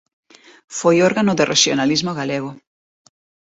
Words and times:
Foi 0.77 0.97
órgano 1.09 1.31
do 1.37 1.47
rexionalismo 1.53 2.11
galego. 2.19 2.51